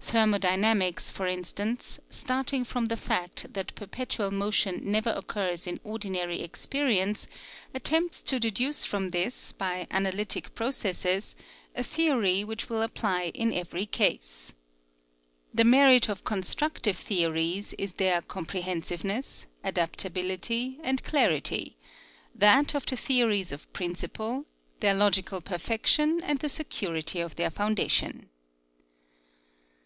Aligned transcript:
Thermody 0.00 0.48
namics, 0.48 1.12
for 1.12 1.26
instance, 1.26 1.98
starting 2.08 2.64
from 2.64 2.86
the 2.86 2.96
fact 2.96 3.52
that 3.52 3.74
perpetual 3.74 4.30
motion 4.30 4.80
never 4.90 5.10
occurs 5.10 5.66
in 5.66 5.78
ordi 5.80 6.10
nary 6.10 6.40
experience, 6.40 7.26
attempts 7.74 8.22
to 8.22 8.40
deduce 8.40 8.82
from 8.84 9.10
this, 9.10 9.52
by 9.52 9.86
analytic 9.90 10.54
processes, 10.54 11.36
a 11.74 11.82
theory 11.82 12.44
which 12.44 12.70
will 12.70 12.80
apply 12.80 13.30
in 13.34 13.52
every 13.52 13.84
case. 13.84 14.54
The 15.52 15.64
merit 15.64 16.08
of 16.08 16.24
construc 16.24 16.78
tive 16.80 16.96
theories 16.96 17.74
is 17.74 17.94
their 17.94 18.22
comprehensiveness, 18.22 19.46
adapt 19.62 20.04
ability, 20.06 20.78
and 20.82 21.04
clarity, 21.04 21.76
that 22.34 22.74
of 22.74 22.86
the 22.86 22.96
theories 22.96 23.52
of 23.52 23.70
principle, 23.74 24.46
their 24.80 24.94
logical 24.94 25.42
perfection, 25.42 26.20
and 26.22 26.38
the 26.38 26.48
security 26.48 27.20
of 27.20 27.36
their 27.36 27.50
foundation. 27.50 28.30